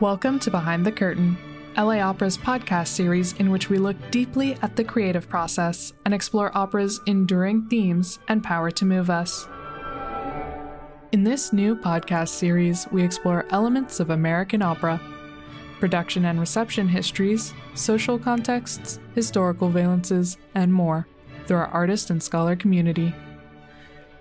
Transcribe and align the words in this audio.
Welcome 0.00 0.38
to 0.38 0.50
Behind 0.50 0.86
the 0.86 0.92
Curtain, 0.92 1.36
LA 1.76 1.98
Opera's 1.98 2.38
podcast 2.38 2.88
series 2.88 3.34
in 3.34 3.50
which 3.50 3.68
we 3.68 3.76
look 3.76 3.98
deeply 4.10 4.56
at 4.62 4.74
the 4.74 4.82
creative 4.82 5.28
process 5.28 5.92
and 6.06 6.14
explore 6.14 6.56
opera's 6.56 7.02
enduring 7.04 7.66
themes 7.66 8.18
and 8.26 8.42
power 8.42 8.70
to 8.70 8.86
move 8.86 9.10
us. 9.10 9.46
In 11.12 11.22
this 11.22 11.52
new 11.52 11.76
podcast 11.76 12.30
series, 12.30 12.88
we 12.90 13.02
explore 13.02 13.44
elements 13.50 14.00
of 14.00 14.08
American 14.08 14.62
opera, 14.62 14.98
production 15.80 16.24
and 16.24 16.40
reception 16.40 16.88
histories, 16.88 17.52
social 17.74 18.18
contexts, 18.18 18.98
historical 19.14 19.70
valences, 19.70 20.38
and 20.54 20.72
more 20.72 21.06
through 21.44 21.58
our 21.58 21.66
artist 21.66 22.08
and 22.08 22.22
scholar 22.22 22.56
community. 22.56 23.14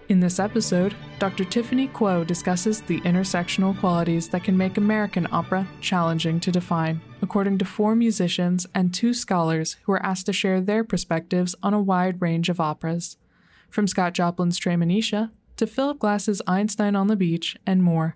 In 0.09 0.19
this 0.19 0.39
episode, 0.39 0.95
Dr. 1.19 1.45
Tiffany 1.45 1.87
Kuo 1.87 2.25
discusses 2.25 2.81
the 2.81 2.99
intersectional 3.01 3.79
qualities 3.79 4.27
that 4.29 4.43
can 4.43 4.57
make 4.57 4.77
American 4.77 5.27
opera 5.31 5.67
challenging 5.81 6.39
to 6.39 6.51
define, 6.51 6.99
according 7.21 7.59
to 7.59 7.65
four 7.65 7.95
musicians 7.95 8.65
and 8.73 8.91
two 8.91 9.13
scholars 9.13 9.77
who 9.83 9.91
were 9.91 10.03
asked 10.03 10.25
to 10.25 10.33
share 10.33 10.61
their 10.61 10.83
perspectives 10.83 11.53
on 11.61 11.75
a 11.75 11.81
wide 11.81 12.23
range 12.23 12.49
of 12.49 12.59
operas, 12.59 13.17
from 13.69 13.85
Scott 13.85 14.15
Joplin's 14.15 14.59
Treemonisha 14.59 15.29
to 15.57 15.67
Philip 15.67 15.99
Glass's 15.99 16.41
Einstein 16.47 16.95
on 16.95 17.05
the 17.05 17.15
Beach 17.15 17.55
and 17.67 17.83
more. 17.83 18.15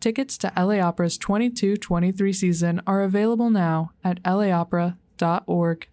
Tickets 0.00 0.38
to 0.38 0.50
LA 0.56 0.78
Opera's 0.78 1.18
22 1.18 1.76
23 1.76 2.32
season 2.32 2.80
are 2.86 3.02
available 3.02 3.50
now 3.50 3.90
at 4.02 4.22
laopera.org. 4.22 5.88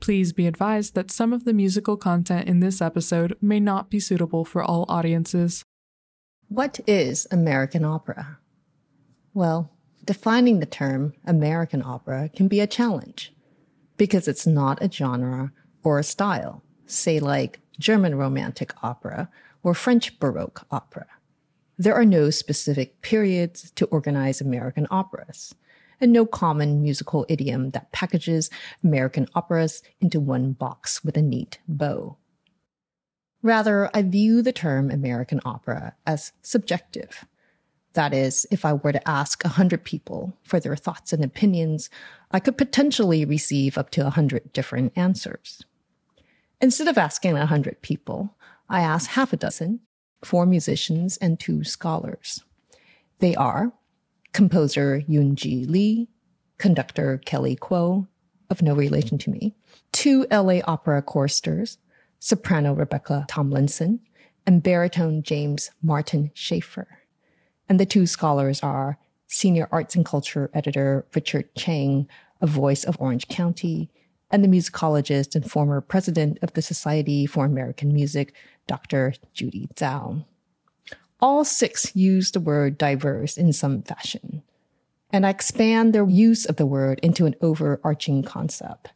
Please 0.00 0.32
be 0.32 0.46
advised 0.46 0.94
that 0.94 1.10
some 1.10 1.32
of 1.32 1.44
the 1.44 1.52
musical 1.52 1.96
content 1.96 2.48
in 2.48 2.60
this 2.60 2.80
episode 2.80 3.36
may 3.40 3.60
not 3.60 3.90
be 3.90 4.00
suitable 4.00 4.44
for 4.44 4.62
all 4.62 4.86
audiences. 4.88 5.64
What 6.48 6.80
is 6.86 7.26
American 7.30 7.84
opera? 7.84 8.38
Well, 9.34 9.70
defining 10.04 10.60
the 10.60 10.66
term 10.66 11.14
American 11.26 11.82
opera 11.82 12.30
can 12.34 12.48
be 12.48 12.60
a 12.60 12.66
challenge 12.66 13.34
because 13.96 14.28
it's 14.28 14.46
not 14.46 14.82
a 14.82 14.90
genre 14.90 15.52
or 15.82 15.98
a 15.98 16.04
style, 16.04 16.62
say, 16.86 17.20
like 17.20 17.60
German 17.78 18.14
Romantic 18.14 18.72
opera 18.82 19.28
or 19.62 19.74
French 19.74 20.18
Baroque 20.18 20.66
opera. 20.70 21.06
There 21.76 21.94
are 21.94 22.04
no 22.04 22.30
specific 22.30 23.02
periods 23.02 23.70
to 23.72 23.86
organize 23.86 24.40
American 24.40 24.86
operas 24.90 25.54
and 26.00 26.12
no 26.12 26.26
common 26.26 26.82
musical 26.82 27.26
idiom 27.28 27.70
that 27.70 27.92
packages 27.92 28.50
American 28.82 29.26
operas 29.34 29.82
into 30.00 30.20
one 30.20 30.52
box 30.52 31.04
with 31.04 31.16
a 31.16 31.22
neat 31.22 31.58
bow. 31.66 32.16
Rather, 33.42 33.88
I 33.94 34.02
view 34.02 34.42
the 34.42 34.52
term 34.52 34.90
American 34.90 35.40
opera 35.44 35.94
as 36.06 36.32
subjective. 36.42 37.24
That 37.94 38.12
is, 38.12 38.46
if 38.50 38.64
I 38.64 38.74
were 38.74 38.92
to 38.92 39.08
ask 39.08 39.44
a 39.44 39.48
hundred 39.48 39.84
people 39.84 40.36
for 40.42 40.60
their 40.60 40.76
thoughts 40.76 41.12
and 41.12 41.24
opinions, 41.24 41.88
I 42.30 42.40
could 42.40 42.58
potentially 42.58 43.24
receive 43.24 43.78
up 43.78 43.90
to 43.90 44.06
a 44.06 44.10
hundred 44.10 44.52
different 44.52 44.92
answers. 44.96 45.64
Instead 46.60 46.88
of 46.88 46.98
asking 46.98 47.36
a 47.36 47.46
hundred 47.46 47.80
people, 47.82 48.36
I 48.68 48.80
asked 48.80 49.10
half 49.10 49.32
a 49.32 49.36
dozen, 49.36 49.80
four 50.22 50.44
musicians 50.44 51.16
and 51.18 51.38
two 51.38 51.64
scholars. 51.64 52.42
They 53.20 53.34
are 53.36 53.72
composer 54.32 55.02
Yoonji 55.08 55.68
Lee, 55.68 56.08
conductor 56.58 57.20
Kelly 57.24 57.56
Kuo, 57.56 58.06
of 58.50 58.62
no 58.62 58.74
relation 58.74 59.18
to 59.18 59.30
me, 59.30 59.54
two 59.92 60.26
LA 60.30 60.60
Opera 60.64 61.02
choristers, 61.02 61.78
soprano 62.18 62.72
Rebecca 62.72 63.26
Tomlinson, 63.28 64.00
and 64.46 64.62
baritone 64.62 65.22
James 65.22 65.70
Martin 65.82 66.30
Schaefer. 66.34 66.88
And 67.68 67.78
the 67.78 67.86
two 67.86 68.06
scholars 68.06 68.62
are 68.62 68.98
senior 69.26 69.68
arts 69.70 69.94
and 69.94 70.06
culture 70.06 70.50
editor 70.54 71.06
Richard 71.14 71.54
Chang, 71.54 72.08
a 72.40 72.46
voice 72.46 72.84
of 72.84 72.96
Orange 72.98 73.28
County, 73.28 73.90
and 74.30 74.42
the 74.42 74.48
musicologist 74.48 75.34
and 75.34 75.50
former 75.50 75.80
president 75.80 76.38
of 76.42 76.52
the 76.54 76.62
Society 76.62 77.26
for 77.26 77.44
American 77.44 77.92
Music, 77.92 78.34
Dr. 78.66 79.14
Judy 79.34 79.68
Tsou 79.74 80.24
all 81.20 81.44
six 81.44 81.94
use 81.94 82.30
the 82.30 82.40
word 82.40 82.78
diverse 82.78 83.36
in 83.36 83.52
some 83.52 83.82
fashion. 83.82 84.42
And 85.10 85.26
I 85.26 85.30
expand 85.30 85.92
their 85.92 86.08
use 86.08 86.44
of 86.44 86.56
the 86.56 86.66
word 86.66 87.00
into 87.02 87.26
an 87.26 87.34
overarching 87.40 88.22
concept. 88.22 88.92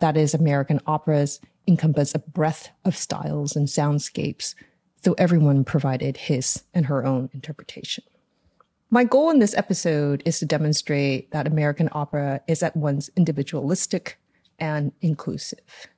That 0.00 0.16
is, 0.16 0.34
American 0.34 0.80
operas 0.86 1.40
encompass 1.66 2.14
a 2.14 2.18
breadth 2.18 2.70
of 2.84 2.96
styles 2.96 3.56
and 3.56 3.66
soundscapes, 3.66 4.54
though 5.02 5.14
everyone 5.18 5.64
provided 5.64 6.16
his 6.16 6.64
and 6.74 6.86
her 6.86 7.04
own 7.04 7.30
interpretation. 7.32 8.04
My 8.90 9.02
goal 9.02 9.30
in 9.30 9.40
this 9.40 9.54
episode 9.54 10.22
is 10.24 10.38
to 10.38 10.46
demonstrate 10.46 11.32
that 11.32 11.46
American 11.46 11.88
opera 11.92 12.40
is 12.46 12.62
at 12.62 12.76
once 12.76 13.10
individualistic 13.16 14.18
and 14.58 14.92
inclusive. 15.00 15.88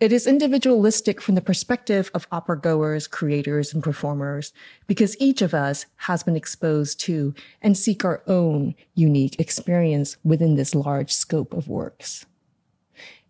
It 0.00 0.12
is 0.12 0.26
individualistic 0.26 1.20
from 1.20 1.36
the 1.36 1.40
perspective 1.40 2.10
of 2.14 2.26
opera 2.32 2.60
goers, 2.60 3.06
creators, 3.06 3.72
and 3.72 3.82
performers, 3.82 4.52
because 4.88 5.16
each 5.20 5.40
of 5.40 5.54
us 5.54 5.86
has 5.96 6.24
been 6.24 6.34
exposed 6.34 6.98
to 7.00 7.32
and 7.62 7.78
seek 7.78 8.04
our 8.04 8.20
own 8.26 8.74
unique 8.94 9.38
experience 9.38 10.16
within 10.24 10.56
this 10.56 10.74
large 10.74 11.12
scope 11.12 11.54
of 11.54 11.68
works. 11.68 12.26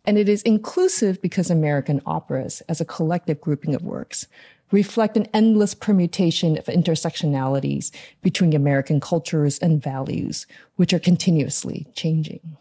And 0.06 0.16
it 0.16 0.28
is 0.28 0.42
inclusive 0.42 1.20
because 1.20 1.50
American 1.50 2.00
operas, 2.06 2.62
as 2.68 2.80
a 2.80 2.86
collective 2.86 3.42
grouping 3.42 3.74
of 3.74 3.82
works, 3.82 4.26
reflect 4.70 5.18
an 5.18 5.28
endless 5.34 5.74
permutation 5.74 6.56
of 6.56 6.64
intersectionalities 6.64 7.90
between 8.22 8.54
American 8.54 9.00
cultures 9.00 9.58
and 9.58 9.82
values, 9.82 10.46
which 10.76 10.94
are 10.94 10.98
continuously 10.98 11.86
changing. 11.94 12.56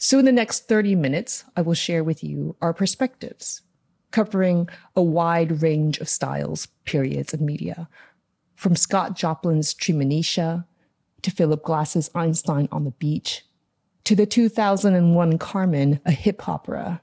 So 0.00 0.20
in 0.20 0.24
the 0.24 0.32
next 0.32 0.68
30 0.68 0.94
minutes, 0.94 1.44
I 1.56 1.62
will 1.62 1.74
share 1.74 2.04
with 2.04 2.22
you 2.22 2.54
our 2.62 2.72
perspectives, 2.72 3.62
covering 4.12 4.68
a 4.94 5.02
wide 5.02 5.60
range 5.60 5.98
of 5.98 6.08
styles, 6.08 6.66
periods, 6.84 7.34
and 7.34 7.42
media, 7.42 7.88
from 8.54 8.76
Scott 8.76 9.16
Joplin's 9.16 9.74
Treemonisha 9.74 10.64
to 11.22 11.30
Philip 11.32 11.64
Glass's 11.64 12.10
Einstein 12.14 12.68
on 12.70 12.84
the 12.84 12.92
Beach, 12.92 13.44
to 14.04 14.14
the 14.14 14.24
2001 14.24 15.36
Carmen, 15.36 16.00
a 16.06 16.12
hip 16.12 16.48
opera, 16.48 17.02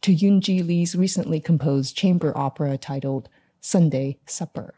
to 0.00 0.12
Yoonji 0.12 0.66
Lee's 0.66 0.96
recently 0.96 1.38
composed 1.38 1.96
chamber 1.96 2.36
opera 2.36 2.76
titled 2.76 3.28
Sunday 3.60 4.18
Supper. 4.26 4.74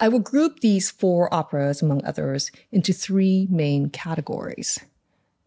I 0.00 0.08
will 0.08 0.18
group 0.18 0.60
these 0.60 0.90
four 0.90 1.32
operas, 1.32 1.82
among 1.82 2.02
others, 2.06 2.50
into 2.72 2.94
three 2.94 3.48
main 3.50 3.90
categories– 3.90 4.78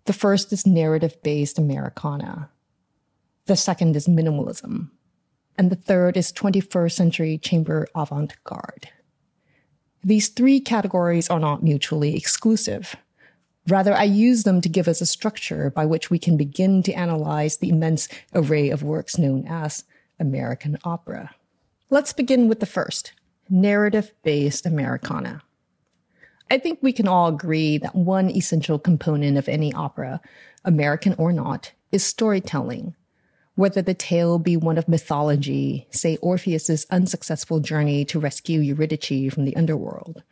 the 0.07 0.13
first 0.13 0.51
is 0.51 0.65
narrative 0.65 1.21
based 1.21 1.59
Americana. 1.59 2.49
The 3.45 3.55
second 3.55 3.95
is 3.95 4.07
minimalism. 4.07 4.89
And 5.57 5.69
the 5.69 5.75
third 5.75 6.17
is 6.17 6.31
21st 6.31 6.91
century 6.91 7.37
chamber 7.37 7.87
avant 7.93 8.35
garde. 8.43 8.89
These 10.03 10.29
three 10.29 10.59
categories 10.59 11.29
are 11.29 11.39
not 11.39 11.63
mutually 11.63 12.15
exclusive. 12.15 12.95
Rather, 13.67 13.93
I 13.93 14.03
use 14.03 14.43
them 14.43 14.61
to 14.61 14.69
give 14.69 14.87
us 14.87 15.01
a 15.01 15.05
structure 15.05 15.69
by 15.69 15.85
which 15.85 16.09
we 16.09 16.19
can 16.19 16.37
begin 16.37 16.83
to 16.83 16.93
analyze 16.93 17.57
the 17.57 17.69
immense 17.69 18.07
array 18.33 18.69
of 18.69 18.83
works 18.83 19.17
known 19.17 19.45
as 19.47 19.83
American 20.19 20.77
opera. 20.85 21.35
Let's 21.89 22.13
begin 22.13 22.47
with 22.47 22.61
the 22.61 22.65
first, 22.65 23.11
narrative 23.49 24.13
based 24.23 24.65
Americana. 24.65 25.41
I 26.49 26.57
think 26.57 26.79
we 26.81 26.93
can 26.93 27.07
all 27.07 27.27
agree 27.27 27.77
that 27.79 27.95
one 27.95 28.29
essential 28.29 28.79
component 28.79 29.37
of 29.37 29.49
any 29.49 29.73
opera, 29.73 30.21
American 30.63 31.13
or 31.17 31.33
not, 31.33 31.73
is 31.91 32.05
storytelling. 32.05 32.95
Whether 33.55 33.81
the 33.81 33.93
tale 33.93 34.39
be 34.39 34.55
one 34.55 34.77
of 34.77 34.87
mythology, 34.87 35.87
say 35.91 36.17
Orpheus's 36.17 36.85
unsuccessful 36.89 37.59
journey 37.59 38.05
to 38.05 38.19
rescue 38.19 38.61
Eurydice 38.61 39.33
from 39.33 39.45
the 39.45 39.55
underworld, 39.55 40.23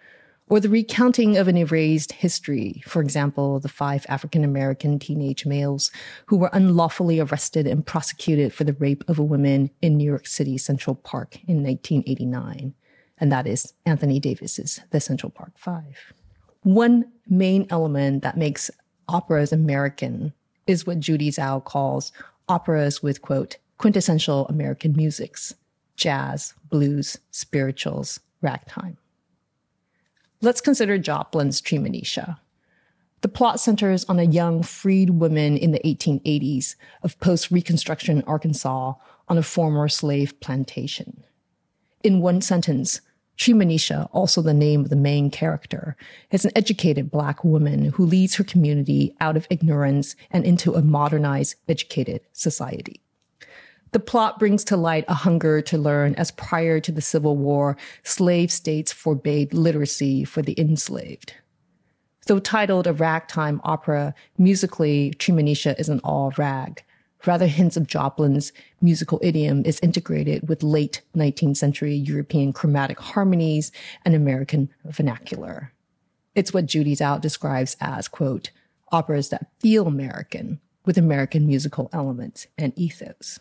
or 0.48 0.60
the 0.60 0.70
recounting 0.70 1.36
of 1.36 1.48
an 1.48 1.58
erased 1.58 2.12
history, 2.12 2.84
for 2.86 3.02
example, 3.02 3.60
the 3.60 3.68
five 3.68 4.06
African 4.08 4.44
American 4.44 5.00
teenage 5.00 5.46
males 5.46 5.92
who 6.28 6.38
were 6.38 6.52
unlawfully 6.54 7.20
arrested 7.20 7.66
and 7.66 7.86
prosecuted 7.86 8.54
for 8.54 8.64
the 8.64 8.74
rape 8.74 9.04
of 9.10 9.18
a 9.18 9.24
woman 9.24 9.72
in 9.82 9.98
New 9.98 10.06
York 10.06 10.28
City 10.28 10.58
Central 10.58 10.96
Park 10.96 11.36
in 11.48 11.64
1989 11.64 12.76
and 13.18 13.32
that 13.32 13.48
is 13.48 13.74
Anthony 13.86 14.20
Davis's 14.20 14.82
The 14.92 15.00
Central 15.00 15.30
Park 15.30 15.54
Five. 15.56 16.14
One 16.64 17.12
main 17.28 17.68
element 17.70 18.24
that 18.24 18.38
makes 18.38 18.72
operas 19.08 19.54
American 19.54 20.34
is 20.68 20.86
what 20.86 21.00
Judy 21.00 21.30
Tsou 21.30 21.62
calls 21.64 22.12
operas 22.50 23.04
with, 23.04 23.22
quote, 23.22 23.58
quintessential 23.78 24.48
American 24.48 24.94
musics, 24.96 25.54
jazz, 25.96 26.54
blues, 26.70 27.18
spirituals, 27.32 28.20
ragtime. 28.42 28.98
Let's 30.42 30.62
consider 30.62 30.98
Joplin's 30.98 31.62
Treemonisha. 31.62 32.38
The 33.22 33.28
plot 33.30 33.60
centers 33.60 34.06
on 34.06 34.20
a 34.20 34.24
young 34.24 34.62
freed 34.62 35.12
woman 35.12 35.58
in 35.58 35.72
the 35.72 35.80
1880s 35.80 36.76
of 37.02 37.20
post 37.20 37.50
Reconstruction 37.50 38.24
Arkansas 38.28 38.94
on 39.28 39.38
a 39.38 39.44
former 39.44 39.88
slave 39.88 40.40
plantation 40.40 41.24
in 42.06 42.22
one 42.22 42.40
sentence, 42.40 43.02
Treemonisha, 43.38 44.08
also 44.14 44.42
the 44.42 44.54
name 44.54 44.82
of 44.82 44.90
the 44.90 44.96
main 44.96 45.32
character, 45.32 45.98
is 46.32 46.46
an 46.46 46.52
educated 46.56 47.10
black 47.10 47.44
woman 47.44 47.86
who 47.86 48.06
leads 48.06 48.36
her 48.36 48.44
community 48.44 49.16
out 49.20 49.36
of 49.36 49.48
ignorance 49.50 50.16
and 50.30 50.46
into 50.46 50.76
a 50.76 50.84
modernized, 50.84 51.56
educated 51.68 52.22
society. 52.32 53.02
The 53.92 54.00
plot 54.00 54.38
brings 54.38 54.64
to 54.66 54.78
light 54.78 55.06
a 55.08 55.16
hunger 55.16 55.62
to 55.64 55.78
learn 55.78 56.16
as 56.16 56.32
prior 56.32 56.80
to 56.80 56.92
the 56.92 57.02
Civil 57.02 57.38
War, 57.38 57.76
slave 58.04 58.52
states 58.52 58.94
forbade 58.94 59.54
literacy 59.54 60.26
for 60.26 60.44
the 60.44 60.58
enslaved. 60.60 61.34
Though 62.28 62.40
titled 62.40 62.88
a 62.88 62.94
ragtime 62.94 63.62
opera, 63.64 64.14
musically, 64.38 65.14
Treemonisha 65.18 65.80
isn't 65.80 66.02
all 66.02 66.32
rag. 66.38 66.84
Rather, 67.26 67.48
hints 67.48 67.78
of 67.78 67.88
Joplin's 67.88 68.52
musical 68.82 69.20
idiom 69.24 69.64
is 69.66 69.80
integrated 69.80 70.48
with 70.48 70.64
late 70.64 71.02
19th 71.16 71.58
century 71.58 71.96
European 71.96 72.54
chromatic 72.54 73.00
harmonies 73.00 73.72
and 74.04 74.14
American 74.14 74.70
vernacular. 74.86 75.72
It's 76.36 76.54
what 76.54 76.66
Judy 76.66 76.96
Tsou 76.96 77.20
describes 77.20 77.78
as, 77.80 78.08
quote, 78.08 78.52
operas 78.92 79.30
that 79.30 79.48
feel 79.60 79.88
American 79.88 80.60
with 80.86 80.98
American 80.98 81.48
musical 81.48 81.90
elements 81.92 82.48
and 82.58 82.74
ethos. 82.76 83.40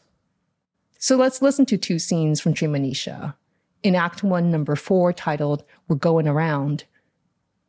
So 0.99 1.17
let's 1.17 1.43
listen 1.43 1.67
to 1.67 1.77
two 1.77 1.99
scenes 1.99 2.41
from 2.41 2.55
Treemonisha. 2.55 3.35
In 3.83 3.95
Act 3.95 4.23
1, 4.23 4.51
number 4.51 4.77
4, 4.77 5.13
titled 5.13 5.65
We're 5.87 5.97
Going 5.97 6.27
Around, 6.27 6.85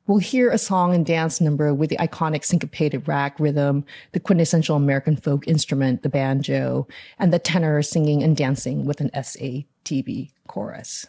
We'll 0.08 0.20
hear 0.20 0.52
a 0.52 0.60
song 0.60 0.94
and 0.94 1.04
dance 1.04 1.42
number 1.42 1.74
with 1.74 1.90
the 1.90 1.98
iconic 1.98 2.46
syncopated 2.46 3.08
rag 3.08 3.40
rhythm, 3.40 3.84
the 4.12 4.20
quintessential 4.20 4.76
American 4.76 5.16
folk 5.16 5.48
instrument, 5.48 6.04
the 6.04 6.10
banjo, 6.10 6.88
and 7.18 7.34
the 7.34 7.40
tenor 7.40 7.82
singing 7.82 8.22
and 8.22 8.38
dancing 8.38 8.86
with 8.86 9.02
an 9.02 9.10
SATB 9.16 10.30
chorus. 10.48 11.08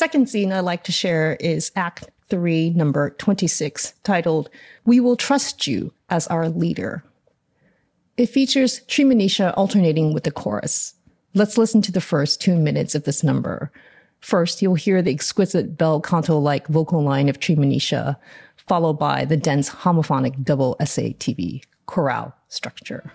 Second 0.00 0.30
scene 0.30 0.50
I'd 0.50 0.60
like 0.60 0.84
to 0.84 0.92
share 0.92 1.36
is 1.40 1.70
Act 1.76 2.08
3, 2.30 2.70
number 2.70 3.10
26, 3.10 3.92
titled, 4.02 4.48
We 4.86 4.98
Will 4.98 5.14
Trust 5.14 5.66
You 5.66 5.92
as 6.08 6.26
Our 6.28 6.48
Leader. 6.48 7.04
It 8.16 8.30
features 8.30 8.80
Treemonisha 8.88 9.52
alternating 9.58 10.14
with 10.14 10.24
the 10.24 10.30
chorus. 10.30 10.94
Let's 11.34 11.58
listen 11.58 11.82
to 11.82 11.92
the 11.92 12.00
first 12.00 12.40
two 12.40 12.56
minutes 12.56 12.94
of 12.94 13.04
this 13.04 13.22
number. 13.22 13.70
First, 14.20 14.62
you'll 14.62 14.74
hear 14.74 15.02
the 15.02 15.12
exquisite 15.12 15.76
bel 15.76 16.00
canto 16.00 16.38
like 16.38 16.66
vocal 16.68 17.02
line 17.02 17.28
of 17.28 17.38
Treemonisha, 17.38 18.16
followed 18.56 18.98
by 18.98 19.26
the 19.26 19.36
dense 19.36 19.68
homophonic 19.68 20.42
double 20.42 20.78
SATB 20.80 21.62
chorale 21.84 22.34
structure. 22.48 23.12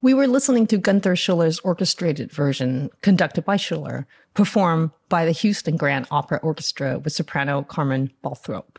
We 0.00 0.14
were 0.14 0.28
listening 0.28 0.68
to 0.68 0.78
Gunther 0.78 1.16
Schuller's 1.16 1.58
orchestrated 1.60 2.30
version, 2.30 2.88
conducted 3.02 3.44
by 3.44 3.56
Schuller, 3.56 4.06
performed 4.32 4.92
by 5.08 5.24
the 5.24 5.32
Houston 5.32 5.76
Grand 5.76 6.06
Opera 6.12 6.38
Orchestra 6.40 7.00
with 7.00 7.12
soprano 7.12 7.64
Carmen 7.64 8.12
Balthrop. 8.22 8.78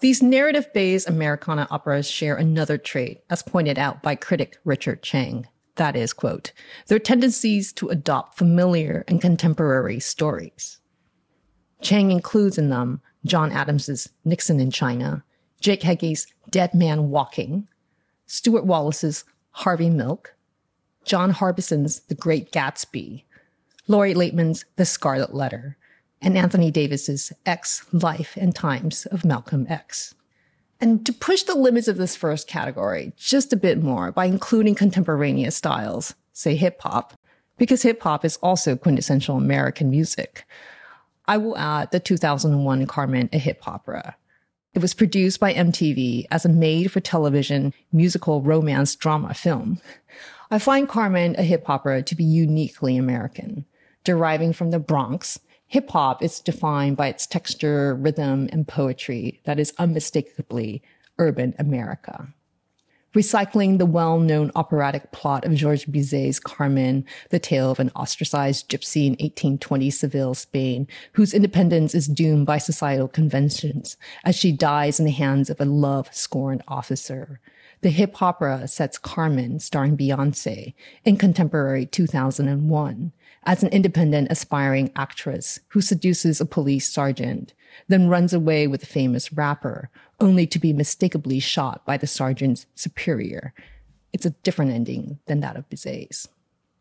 These 0.00 0.24
narrative 0.24 0.66
based 0.74 1.08
Americana 1.08 1.68
operas 1.70 2.10
share 2.10 2.34
another 2.34 2.78
trait, 2.78 3.22
as 3.30 3.42
pointed 3.44 3.78
out 3.78 4.02
by 4.02 4.16
critic 4.16 4.58
Richard 4.64 5.04
Chang. 5.04 5.46
That 5.76 5.94
is, 5.94 6.12
quote, 6.12 6.50
their 6.88 6.98
tendencies 6.98 7.72
to 7.74 7.88
adopt 7.88 8.36
familiar 8.36 9.04
and 9.06 9.20
contemporary 9.20 10.00
stories. 10.00 10.80
Chang 11.80 12.10
includes 12.10 12.58
in 12.58 12.70
them 12.70 13.00
John 13.24 13.52
Adams's 13.52 14.08
Nixon 14.24 14.58
in 14.58 14.72
China, 14.72 15.22
Jake 15.60 15.82
Heggie's 15.84 16.26
Dead 16.50 16.74
Man 16.74 17.10
Walking, 17.10 17.68
Stewart 18.26 18.66
Wallace's 18.66 19.24
Harvey 19.58 19.88
Milk, 19.88 20.34
John 21.04 21.30
Harbison's 21.30 22.00
The 22.00 22.16
Great 22.16 22.50
Gatsby, 22.50 23.22
Lori 23.86 24.12
Laitman's 24.12 24.64
The 24.74 24.84
Scarlet 24.84 25.32
Letter, 25.32 25.76
and 26.20 26.36
Anthony 26.36 26.72
Davis's 26.72 27.32
X 27.46 27.84
Life 27.92 28.36
and 28.36 28.54
Times 28.54 29.06
of 29.06 29.24
Malcolm 29.24 29.66
X. 29.68 30.14
And 30.80 31.06
to 31.06 31.12
push 31.12 31.44
the 31.44 31.54
limits 31.54 31.86
of 31.86 31.98
this 31.98 32.16
first 32.16 32.48
category 32.48 33.12
just 33.16 33.52
a 33.52 33.56
bit 33.56 33.80
more 33.80 34.10
by 34.10 34.24
including 34.24 34.74
contemporaneous 34.74 35.56
styles, 35.56 36.14
say 36.32 36.56
hip 36.56 36.80
hop, 36.80 37.14
because 37.56 37.82
hip 37.82 38.02
hop 38.02 38.24
is 38.24 38.38
also 38.38 38.74
quintessential 38.74 39.36
American 39.36 39.88
music, 39.88 40.46
I 41.26 41.36
will 41.36 41.56
add 41.56 41.92
the 41.92 42.00
2001 42.00 42.86
Carmen, 42.86 43.30
a 43.32 43.38
hip 43.38 43.68
opera. 43.68 44.16
It 44.74 44.82
was 44.82 44.92
produced 44.92 45.38
by 45.38 45.54
MTV 45.54 46.26
as 46.32 46.44
a 46.44 46.48
made 46.48 46.90
for 46.90 46.98
television 46.98 47.72
musical 47.92 48.42
romance 48.42 48.96
drama 48.96 49.32
film. 49.32 49.80
I 50.50 50.58
find 50.58 50.88
Carmen, 50.88 51.36
a 51.38 51.44
hip 51.44 51.70
opera, 51.70 52.02
to 52.02 52.14
be 52.16 52.24
uniquely 52.24 52.96
American. 52.96 53.66
Deriving 54.02 54.52
from 54.52 54.72
the 54.72 54.80
Bronx, 54.80 55.38
hip 55.68 55.90
hop 55.90 56.24
is 56.24 56.40
defined 56.40 56.96
by 56.96 57.06
its 57.06 57.24
texture, 57.24 57.94
rhythm, 57.94 58.48
and 58.52 58.66
poetry 58.66 59.40
that 59.44 59.60
is 59.60 59.72
unmistakably 59.78 60.82
urban 61.18 61.54
America 61.56 62.33
recycling 63.14 63.78
the 63.78 63.86
well-known 63.86 64.50
operatic 64.56 65.12
plot 65.12 65.44
of 65.44 65.54
Georges 65.54 65.86
Bizet's 65.86 66.40
Carmen, 66.40 67.04
the 67.30 67.38
tale 67.38 67.70
of 67.70 67.78
an 67.78 67.90
ostracized 67.94 68.68
gypsy 68.68 69.06
in 69.06 69.12
1820 69.12 69.90
Seville, 69.90 70.34
Spain, 70.34 70.88
whose 71.12 71.32
independence 71.32 71.94
is 71.94 72.08
doomed 72.08 72.46
by 72.46 72.58
societal 72.58 73.08
conventions 73.08 73.96
as 74.24 74.34
she 74.34 74.50
dies 74.50 74.98
in 74.98 75.06
the 75.06 75.12
hands 75.12 75.48
of 75.48 75.60
a 75.60 75.64
love-scorned 75.64 76.62
officer. 76.66 77.40
The 77.82 77.90
hip 77.90 78.20
opera 78.20 78.66
sets 78.66 78.98
Carmen, 78.98 79.60
starring 79.60 79.96
Beyonce, 79.96 80.74
in 81.04 81.16
contemporary 81.16 81.86
2001 81.86 83.12
as 83.46 83.62
an 83.62 83.68
independent 83.70 84.28
aspiring 84.30 84.90
actress 84.96 85.60
who 85.68 85.80
seduces 85.80 86.40
a 86.40 86.46
police 86.46 86.88
sergeant, 86.88 87.52
then 87.88 88.08
runs 88.08 88.32
away 88.32 88.66
with 88.66 88.82
a 88.82 88.86
famous 88.86 89.32
rapper, 89.32 89.90
only 90.20 90.46
to 90.46 90.58
be 90.58 90.72
mistakenly 90.72 91.40
shot 91.40 91.84
by 91.84 91.96
the 91.96 92.06
sergeant's 92.06 92.66
superior. 92.74 93.52
It's 94.12 94.26
a 94.26 94.30
different 94.30 94.72
ending 94.72 95.18
than 95.26 95.40
that 95.40 95.56
of 95.56 95.68
Bizet's. 95.68 96.28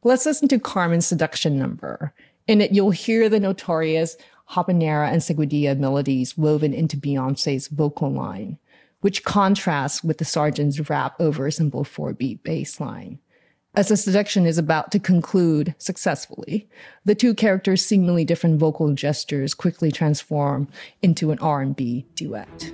Let's 0.03 0.25
listen 0.25 0.47
to 0.49 0.59
Carmen's 0.59 1.07
seduction 1.07 1.57
number. 1.57 2.13
In 2.47 2.61
it, 2.61 2.71
you'll 2.71 2.91
hear 2.91 3.29
the 3.29 3.39
notorious 3.39 4.17
habanera 4.51 5.11
and 5.11 5.21
seguidilla 5.21 5.77
melodies 5.77 6.37
woven 6.37 6.73
into 6.73 6.97
Beyonce's 6.97 7.67
vocal 7.67 8.11
line, 8.11 8.57
which 9.01 9.23
contrasts 9.23 10.03
with 10.03 10.17
the 10.17 10.25
sergeant's 10.25 10.89
rap 10.89 11.15
over 11.19 11.47
a 11.47 11.51
simple 11.51 11.83
four 11.83 12.13
beat 12.13 12.43
bass 12.43 12.79
line. 12.79 13.19
As 13.75 13.87
the 13.87 13.97
seduction 13.97 14.45
is 14.45 14.59
about 14.59 14.91
to 14.91 14.99
conclude 14.99 15.73
successfully, 15.79 16.69
the 17.05 17.15
two 17.15 17.33
characters' 17.33 17.83
seemingly 17.83 18.23
different 18.23 18.59
vocal 18.59 18.93
gestures 18.93 19.55
quickly 19.55 19.91
transform 19.91 20.67
into 21.01 21.31
an 21.31 21.39
R&B 21.39 22.05
duet. 22.13 22.71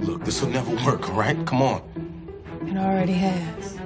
Look, 0.00 0.24
this 0.24 0.40
will 0.40 0.50
never 0.50 0.76
work, 0.86 1.10
all 1.10 1.16
right? 1.16 1.44
Come 1.44 1.60
on. 1.60 1.82
It 2.68 2.76
already 2.76 3.14
has. 3.14 3.80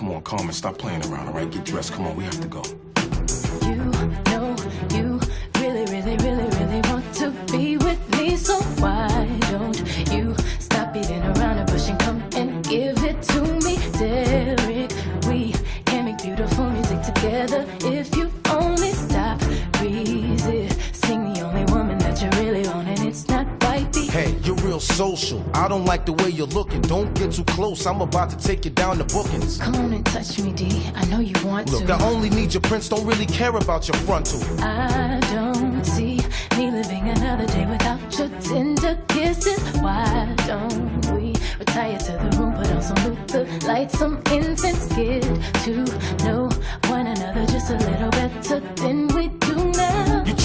Come 0.00 0.12
on, 0.12 0.22
Carmen, 0.22 0.54
stop 0.54 0.78
playing 0.78 1.04
around, 1.04 1.28
all 1.28 1.34
right? 1.34 1.50
Get 1.50 1.66
dressed. 1.66 1.92
Come 1.92 2.06
on, 2.06 2.16
we 2.16 2.24
have 2.24 2.40
to 2.40 2.48
go. 2.48 2.62
Don't 25.70 25.84
like 25.84 26.04
the 26.04 26.12
way 26.12 26.30
you're 26.30 26.48
looking. 26.48 26.80
Don't 26.82 27.14
get 27.14 27.32
too 27.32 27.44
close. 27.44 27.86
I'm 27.86 28.00
about 28.00 28.28
to 28.30 28.36
take 28.36 28.64
you 28.64 28.72
down 28.72 28.98
to 28.98 29.04
bookings. 29.04 29.58
Come 29.58 29.76
on 29.76 29.92
and 29.92 30.04
touch 30.04 30.38
me, 30.40 30.52
D. 30.52 30.90
I 30.96 31.04
know 31.06 31.20
you 31.20 31.34
want 31.46 31.70
Look, 31.70 31.82
to. 31.82 31.86
Look, 31.86 32.00
I 32.00 32.04
only 32.04 32.28
need 32.28 32.52
your 32.52 32.60
prince. 32.60 32.88
Don't 32.88 33.06
really 33.06 33.26
care 33.26 33.56
about 33.56 33.86
your 33.86 33.96
frontal. 33.98 34.40
I 34.60 35.20
don't 35.32 35.84
see 35.84 36.09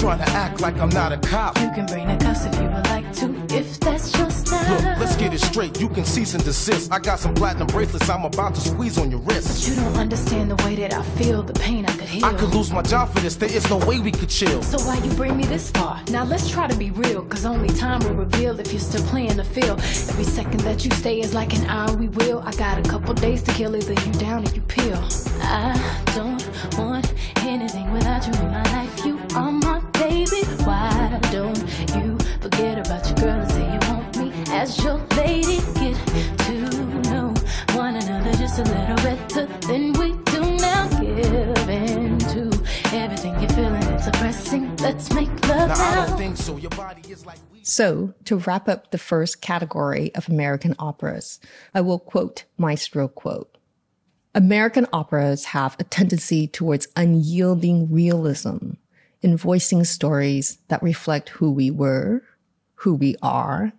trying 0.00 0.18
to 0.18 0.28
act 0.30 0.60
like 0.60 0.76
I'm 0.78 0.90
not 0.90 1.12
a 1.12 1.18
cop? 1.18 1.58
You 1.58 1.70
can 1.70 1.86
bring 1.86 2.06
the 2.06 2.16
cuss 2.16 2.44
if 2.44 2.54
you 2.56 2.68
would 2.68 2.86
like 2.86 3.12
to 3.14 3.56
if 3.56 3.80
that's 3.80 4.16
your 4.18 4.30
style. 4.30 4.74
Look, 4.74 4.98
let's 4.98 5.16
get 5.16 5.32
it 5.32 5.40
straight. 5.40 5.80
You 5.80 5.88
can 5.88 6.04
cease 6.04 6.34
and 6.34 6.44
desist. 6.44 6.92
I 6.92 6.98
got 6.98 7.18
some 7.18 7.34
platinum 7.34 7.68
bracelets 7.68 8.08
I'm 8.08 8.24
about 8.24 8.54
to 8.56 8.60
squeeze 8.60 8.98
on 8.98 9.10
your 9.10 9.20
wrist. 9.20 9.48
But 9.48 9.68
you 9.68 9.82
don't 9.82 9.96
understand 9.96 10.50
the 10.50 10.56
way 10.64 10.74
that 10.76 10.92
I 10.92 11.02
feel, 11.18 11.42
the 11.42 11.54
pain 11.54 11.86
I 11.86 11.92
could 11.92 12.08
heal. 12.08 12.24
I 12.24 12.34
could 12.34 12.54
lose 12.54 12.70
my 12.70 12.82
job 12.82 13.12
for 13.12 13.20
this. 13.20 13.36
There 13.36 13.50
is 13.50 13.68
no 13.70 13.78
way 13.78 13.98
we 13.98 14.12
could 14.12 14.28
chill. 14.28 14.62
So 14.62 14.78
why 14.86 14.98
you 14.98 15.10
bring 15.14 15.36
me 15.36 15.44
this 15.44 15.70
far? 15.70 16.02
Now 16.10 16.24
let's 16.24 16.50
try 16.50 16.66
to 16.66 16.76
be 16.76 16.90
real, 16.90 17.22
cause 17.24 17.44
only 17.46 17.68
time 17.70 18.00
will 18.00 18.14
reveal 18.14 18.58
if 18.60 18.72
you're 18.72 18.80
still 18.80 19.04
playing 19.06 19.36
the 19.36 19.44
field. 19.44 19.80
Every 19.80 20.24
second 20.24 20.60
that 20.60 20.84
you 20.84 20.90
stay 20.92 21.20
is 21.20 21.34
like 21.34 21.54
an 21.54 21.64
hour 21.66 21.96
we 21.96 22.08
will. 22.08 22.40
I 22.40 22.52
got 22.52 22.78
a 22.78 22.82
couple 22.88 23.14
days 23.14 23.42
to 23.44 23.52
kill 23.52 23.74
either 23.74 23.94
you 23.94 24.12
down 24.14 24.46
or 24.46 24.50
you 24.52 24.60
peel. 24.62 25.02
I 25.42 26.04
don't 26.14 26.46
want 26.78 27.12
anything 27.38 27.90
without 27.92 28.26
you 28.26 28.32
in 28.34 28.50
my 28.50 28.62
life. 28.72 29.04
You 29.04 29.15
are 29.15 29.15
my 29.15 29.15
baby. 29.15 29.15
Why 31.16 31.30
don't 31.30 31.58
you 31.96 32.18
forget 32.42 32.86
about 32.86 33.06
your 33.06 33.16
girl 33.16 33.40
and 33.40 33.50
say 33.50 33.72
you 33.72 33.78
want 33.88 34.18
me 34.18 34.32
as 34.48 34.84
your 34.84 34.98
lady? 35.16 35.60
Get 35.80 35.96
to 36.44 36.60
know 37.08 37.32
one 37.72 37.96
another 37.96 38.32
just 38.32 38.58
a 38.58 38.64
little 38.64 38.96
better 38.96 39.46
than 39.66 39.94
we 39.94 40.12
do 40.24 40.42
now. 40.56 40.86
Give 41.00 41.68
in 41.70 42.18
to 42.18 42.62
everything 42.92 43.32
you're 43.40 43.48
feeling 43.48 43.82
and 43.84 44.02
suppressing. 44.02 44.76
Let's 44.76 45.10
make 45.14 45.30
love 45.48 45.70
now. 45.70 45.74
now. 45.74 46.02
I 46.02 46.06
don't 46.06 46.18
think 46.18 46.36
so. 46.36 46.58
Your 46.58 46.70
body 46.72 47.00
is 47.10 47.24
like. 47.24 47.38
So, 47.62 48.12
to 48.26 48.36
wrap 48.36 48.68
up 48.68 48.90
the 48.90 48.98
first 48.98 49.40
category 49.40 50.14
of 50.14 50.28
American 50.28 50.74
operas, 50.78 51.40
I 51.74 51.80
will 51.80 51.98
quote 51.98 52.44
Maestro 52.58 53.08
Kuo. 53.08 53.46
American 54.34 54.86
operas 54.92 55.46
have 55.46 55.76
a 55.78 55.84
tendency 55.84 56.46
towards 56.46 56.88
unyielding 56.94 57.90
realism 57.90 58.72
in 59.26 59.36
voicing 59.36 59.82
stories 59.82 60.58
that 60.68 60.80
reflect 60.84 61.30
who 61.30 61.50
we 61.50 61.68
were, 61.68 62.22
who 62.76 62.94
we 62.94 63.16
are, 63.22 63.72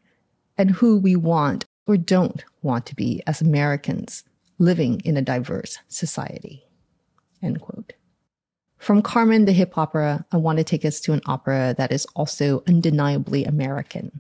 and 0.58 0.72
who 0.72 0.98
we 0.98 1.16
want 1.16 1.64
or 1.86 1.96
don't 1.96 2.44
want 2.62 2.86
to 2.86 2.94
be 2.94 3.24
as 3.26 3.40
Americans 3.40 4.26
living 4.60 5.00
in 5.06 5.16
a 5.16 5.22
diverse 5.22 5.80
society. 5.88 6.66
End 7.42 7.62
quote. 7.62 7.94
From 8.78 9.02
Carmen 9.02 9.46
the 9.46 9.54
hip 9.54 9.78
opera, 9.78 10.26
I 10.34 10.36
want 10.38 10.58
to 10.58 10.66
take 10.66 10.84
us 10.84 11.00
to 11.02 11.14
an 11.14 11.22
opera 11.26 11.74
that 11.78 11.94
is 11.94 12.06
also 12.14 12.62
undeniably 12.68 13.46
American. 13.46 14.20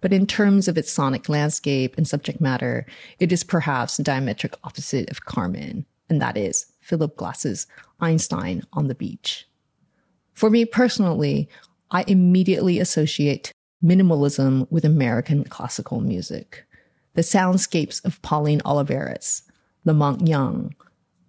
But 0.00 0.14
in 0.14 0.26
terms 0.26 0.68
of 0.68 0.78
its 0.78 0.90
sonic 0.90 1.28
landscape 1.28 1.98
and 1.98 2.08
subject 2.08 2.40
matter, 2.40 2.86
it 3.18 3.30
is 3.30 3.44
perhaps 3.44 3.98
the 3.98 4.04
diametric 4.04 4.54
opposite 4.64 5.10
of 5.10 5.26
Carmen, 5.26 5.84
and 6.08 6.22
that 6.22 6.38
is 6.38 6.64
Philip 6.80 7.14
Glass's 7.18 7.66
Einstein 8.00 8.62
on 8.72 8.88
the 8.88 8.94
Beach. 8.94 9.46
For 10.42 10.50
me 10.50 10.64
personally, 10.64 11.48
I 11.92 12.04
immediately 12.08 12.80
associate 12.80 13.52
minimalism 13.80 14.66
with 14.72 14.84
American 14.84 15.44
classical 15.44 16.00
music. 16.00 16.66
The 17.14 17.22
soundscapes 17.22 18.04
of 18.04 18.20
Pauline 18.22 18.60
Oliveros, 18.62 19.42
La 19.84 19.92
Monte 19.92 20.24
Young, 20.24 20.74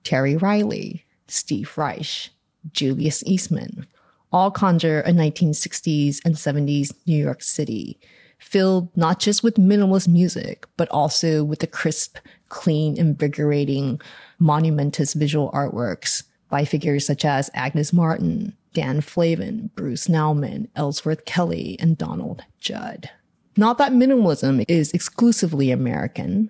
Terry 0.03 0.36
Riley, 0.36 1.05
Steve 1.27 1.77
Reich, 1.77 2.32
Julius 2.72 3.24
Eastman, 3.27 3.86
all 4.32 4.50
conjure 4.50 5.01
a 5.01 5.12
1960s 5.12 6.20
and 6.25 6.34
70s 6.34 6.91
New 7.05 7.24
York 7.24 7.43
City, 7.43 8.00
filled 8.39 8.89
not 8.98 9.20
just 9.20 9.43
with 9.43 9.58
minimalist 9.58 10.08
music, 10.08 10.65
but 10.75 10.89
also 10.89 11.43
with 11.43 11.60
the 11.60 11.67
crisp, 11.67 12.17
clean, 12.50 12.98
invigorating, 12.98 14.01
monumentous 14.39 15.13
visual 15.13 15.51
artworks 15.51 16.24
by 16.50 16.65
figures 16.65 17.05
such 17.05 17.24
as 17.24 17.51
Agnes 17.53 17.93
Martin, 17.93 18.58
Dan 18.73 19.01
Flavin, 19.01 19.69
Bruce 19.75 20.07
Nauman, 20.07 20.67
Ellsworth 20.75 21.25
Kelly, 21.25 21.77
and 21.79 21.97
Donald 21.97 22.43
Judd. 22.59 23.09
Not 23.55 23.77
that 23.77 23.91
minimalism 23.91 24.65
is 24.67 24.91
exclusively 24.91 25.71
American. 25.71 26.49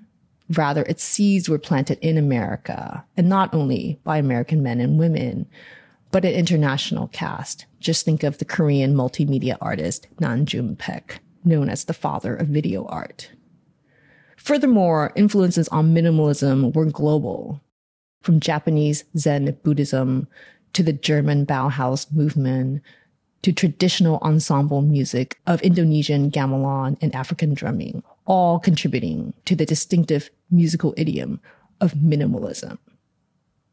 Rather, 0.49 0.83
its 0.83 1.03
seeds 1.03 1.49
were 1.49 1.59
planted 1.59 1.99
in 2.01 2.17
America, 2.17 3.03
and 3.17 3.27
not 3.27 3.53
only 3.53 3.99
by 4.03 4.17
American 4.17 4.63
men 4.63 4.79
and 4.79 4.97
women, 4.97 5.45
but 6.11 6.25
an 6.25 6.33
international 6.33 7.07
cast. 7.07 7.65
Just 7.79 8.05
think 8.05 8.23
of 8.23 8.37
the 8.37 8.45
Korean 8.45 8.95
multimedia 8.95 9.57
artist 9.59 10.07
Nam 10.19 10.45
June 10.45 10.75
Paik, 10.75 11.17
known 11.43 11.69
as 11.69 11.85
the 11.85 11.93
father 11.93 12.35
of 12.35 12.47
video 12.47 12.85
art. 12.85 13.31
Furthermore, 14.37 15.11
influences 15.15 15.67
on 15.69 15.93
minimalism 15.93 16.73
were 16.73 16.85
global, 16.85 17.61
from 18.21 18.39
Japanese 18.39 19.03
Zen 19.17 19.57
Buddhism 19.63 20.27
to 20.73 20.83
the 20.83 20.93
German 20.93 21.45
Bauhaus 21.45 22.11
movement 22.11 22.81
to 23.43 23.51
traditional 23.51 24.19
ensemble 24.21 24.81
music 24.81 25.39
of 25.45 25.61
Indonesian 25.61 26.31
gamelan 26.31 26.97
and 27.01 27.13
African 27.13 27.53
drumming, 27.53 28.03
all 28.25 28.59
contributing 28.59 29.33
to 29.45 29.55
the 29.55 29.65
distinctive 29.65 30.29
musical 30.49 30.93
idiom 30.97 31.39
of 31.81 31.93
minimalism. 31.93 32.77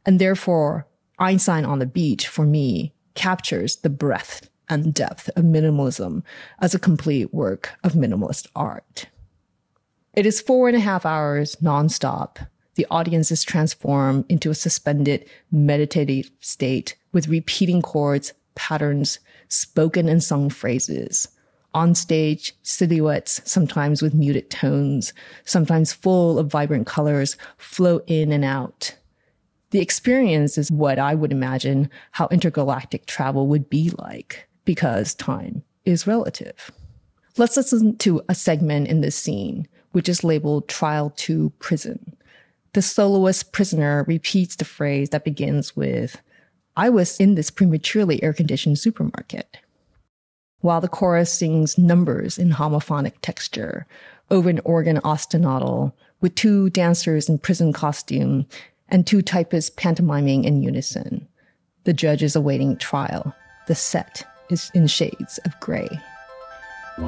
And 0.04 0.18
therefore, 0.18 0.86
Einstein 1.18 1.64
on 1.64 1.78
the 1.78 1.86
Beach, 1.86 2.26
for 2.26 2.44
me, 2.44 2.92
captures 3.14 3.76
the 3.76 3.90
breadth 3.90 4.48
and 4.68 4.94
depth 4.94 5.28
of 5.36 5.44
minimalism 5.44 6.22
as 6.60 6.74
a 6.74 6.78
complete 6.78 7.32
work 7.34 7.70
of 7.84 7.92
minimalist 7.92 8.46
art. 8.56 9.06
It 10.14 10.26
is 10.26 10.40
four 10.40 10.68
and 10.68 10.76
a 10.76 10.80
half 10.80 11.06
hours 11.06 11.56
nonstop. 11.56 12.38
The 12.80 12.86
audience 12.90 13.30
is 13.30 13.44
transformed 13.44 14.24
into 14.30 14.48
a 14.48 14.54
suspended 14.54 15.28
meditative 15.52 16.30
state 16.40 16.96
with 17.12 17.28
repeating 17.28 17.82
chords, 17.82 18.32
patterns, 18.54 19.18
spoken 19.48 20.08
and 20.08 20.24
sung 20.24 20.48
phrases. 20.48 21.28
On 21.74 21.94
stage, 21.94 22.54
silhouettes, 22.62 23.42
sometimes 23.44 24.00
with 24.00 24.14
muted 24.14 24.48
tones, 24.48 25.12
sometimes 25.44 25.92
full 25.92 26.38
of 26.38 26.50
vibrant 26.50 26.86
colors, 26.86 27.36
flow 27.58 28.00
in 28.06 28.32
and 28.32 28.46
out. 28.46 28.96
The 29.72 29.80
experience 29.80 30.56
is 30.56 30.70
what 30.70 30.98
I 30.98 31.14
would 31.14 31.32
imagine 31.32 31.90
how 32.12 32.28
intergalactic 32.28 33.04
travel 33.04 33.46
would 33.48 33.68
be 33.68 33.90
like, 33.98 34.48
because 34.64 35.14
time 35.14 35.62
is 35.84 36.06
relative. 36.06 36.70
Let's 37.36 37.58
listen 37.58 37.98
to 37.98 38.22
a 38.30 38.34
segment 38.34 38.88
in 38.88 39.02
this 39.02 39.16
scene, 39.16 39.68
which 39.92 40.08
is 40.08 40.24
labeled 40.24 40.66
Trial 40.66 41.10
to 41.16 41.50
Prison. 41.58 42.09
The 42.72 42.82
soloist 42.82 43.52
prisoner 43.52 44.04
repeats 44.06 44.54
the 44.54 44.64
phrase 44.64 45.10
that 45.10 45.24
begins 45.24 45.74
with, 45.74 46.22
I 46.76 46.88
was 46.88 47.18
in 47.18 47.34
this 47.34 47.50
prematurely 47.50 48.22
air 48.22 48.32
conditioned 48.32 48.78
supermarket. 48.78 49.56
While 50.60 50.80
the 50.80 50.86
chorus 50.86 51.32
sings 51.32 51.76
numbers 51.76 52.38
in 52.38 52.50
homophonic 52.50 53.14
texture 53.22 53.88
over 54.30 54.48
an 54.48 54.60
organ 54.64 54.98
ostinato 54.98 55.92
with 56.20 56.36
two 56.36 56.70
dancers 56.70 57.28
in 57.28 57.38
prison 57.38 57.72
costume 57.72 58.46
and 58.88 59.04
two 59.04 59.22
typists 59.22 59.70
pantomiming 59.70 60.44
in 60.44 60.62
unison. 60.62 61.26
The 61.84 61.92
judge 61.92 62.22
is 62.22 62.36
awaiting 62.36 62.76
trial. 62.76 63.34
The 63.66 63.74
set 63.74 64.24
is 64.48 64.70
in 64.74 64.86
shades 64.86 65.40
of 65.44 65.58
gray. 65.58 65.88
I 66.98 67.00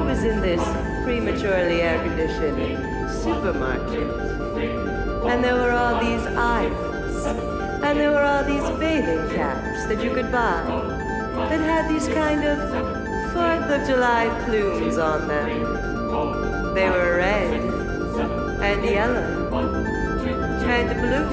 was 0.00 0.24
in 0.24 0.40
this 0.40 0.60
prematurely 1.04 1.82
air 1.82 2.02
conditioned 2.02 2.93
supermarket, 3.24 4.08
and 5.30 5.42
there 5.42 5.54
were 5.54 5.72
all 5.72 5.98
these 5.98 6.26
aisles, 6.36 7.24
and 7.82 7.98
there 7.98 8.10
were 8.10 8.22
all 8.22 8.44
these 8.44 8.68
bathing 8.78 9.34
caps 9.34 9.86
that 9.86 10.04
you 10.04 10.12
could 10.12 10.30
buy 10.30 10.60
that 11.48 11.58
had 11.58 11.88
these 11.88 12.06
kind 12.08 12.44
of 12.44 12.58
Fourth 13.32 13.70
of 13.70 13.86
July 13.88 14.28
plumes 14.44 14.98
on 14.98 15.26
them. 15.26 15.48
They 16.74 16.88
were 16.90 17.16
red 17.16 17.64
and 18.60 18.84
yellow 18.84 19.48
and 20.68 20.88
blue. 21.00 21.26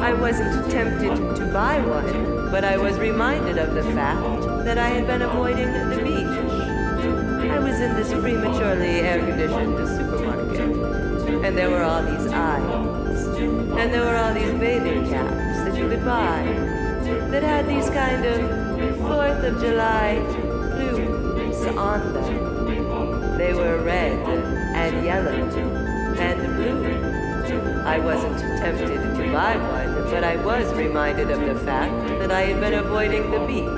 I 0.00 0.12
wasn't 0.12 0.70
tempted 0.70 1.36
to 1.36 1.44
buy 1.52 1.80
one, 1.80 2.50
but 2.52 2.64
I 2.64 2.76
was 2.78 2.98
reminded 2.98 3.58
of 3.58 3.74
the 3.74 3.82
fact 3.82 4.64
that 4.64 4.78
I 4.78 4.90
had 4.90 5.06
been 5.08 5.22
avoiding 5.22 5.72
the 5.72 5.96
beach. 6.04 6.36
I 7.50 7.58
was 7.58 7.80
in 7.80 7.94
this 7.96 8.12
prematurely 8.12 9.00
air-conditioned 9.00 10.05
and 11.46 11.56
there 11.56 11.70
were 11.70 11.84
all 11.84 12.02
these 12.02 12.26
aisles, 12.32 13.38
and 13.38 13.94
there 13.94 14.04
were 14.04 14.16
all 14.16 14.34
these 14.34 14.52
bathing 14.58 15.08
caps 15.08 15.58
that 15.62 15.76
you 15.76 15.88
could 15.88 16.04
buy 16.04 16.42
that 17.30 17.40
had 17.44 17.68
these 17.68 17.88
kind 17.90 18.24
of 18.26 18.96
Fourth 19.06 19.44
of 19.44 19.60
July 19.60 20.20
plumes 20.74 21.64
on 21.66 22.12
them. 22.14 23.38
They 23.38 23.54
were 23.54 23.78
red 23.84 24.18
and 24.74 25.04
yellow 25.04 25.30
and 26.18 26.56
blue. 26.56 26.82
I 27.84 28.00
wasn't 28.00 28.38
tempted 28.58 28.88
to 28.88 29.32
buy 29.32 29.56
one, 29.56 30.10
but 30.10 30.24
I 30.24 30.34
was 30.44 30.74
reminded 30.74 31.30
of 31.30 31.40
the 31.42 31.54
fact 31.64 31.94
that 32.18 32.32
I 32.32 32.40
had 32.40 32.58
been 32.58 32.74
avoiding 32.74 33.30
the 33.30 33.38
beach. 33.46 33.68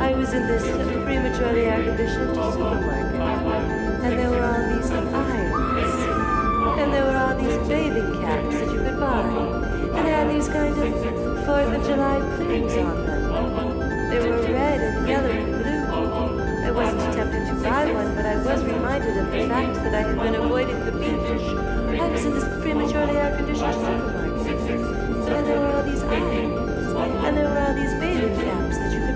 I 0.00 0.14
was 0.14 0.32
in 0.32 0.46
this 0.46 0.64
prematurely 1.04 1.66
air-conditioned 1.66 2.34
supermarket, 2.34 3.20
and 4.00 4.18
there 4.18 4.30
were 4.30 4.42
all 4.42 4.62
these 4.74 4.88
and 6.78 6.92
there 6.92 7.04
were 7.04 7.16
all 7.16 7.34
these 7.36 7.58
bathing 7.68 8.20
caps 8.20 8.54
that 8.54 8.70
you 8.72 8.78
could 8.78 8.98
buy, 9.00 9.22
and 9.98 10.06
had 10.06 10.30
these 10.30 10.48
kind 10.48 10.76
of 10.78 11.18
Fourth 11.44 11.74
of 11.74 11.82
July 11.84 12.18
plumes 12.36 12.76
on 12.76 13.06
them. 13.06 13.78
They 14.10 14.18
were 14.20 14.36
red 14.52 14.80
and 14.80 15.08
yellow 15.08 15.30
and 15.30 15.52
blue. 15.62 15.82
I 16.66 16.70
wasn't 16.70 17.14
tempted 17.14 17.46
to 17.48 17.54
buy 17.62 17.92
one, 17.92 18.14
but 18.14 18.26
I 18.26 18.36
was 18.36 18.62
reminded 18.62 19.16
of 19.16 19.26
the 19.32 19.48
fact 19.48 19.74
that 19.74 19.94
I 19.94 20.02
had 20.02 20.18
been 20.18 20.34
avoiding 20.34 20.84
the 20.84 20.92
beach. 20.92 22.00
I 22.00 22.08
was 22.10 22.24
in 22.24 22.34
this 22.34 22.44
prematurely 22.62 23.16
air-conditioned 23.16 23.74
supermarket, 23.74 24.80
and 25.34 25.46
there 25.46 25.60
were 25.60 25.72
all 25.72 25.82
these 25.82 26.02
and 26.02 27.36
there 27.36 27.48
were 27.48 27.58
all 27.58 27.74
these 27.74 27.94
bathing 28.00 28.34
caps 28.36 28.76
that 28.78 28.92
you 28.92 29.07